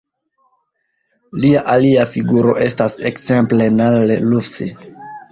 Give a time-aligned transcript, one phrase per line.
[1.41, 4.57] Lia alia figuro estas ekzemple Nalle Lufs.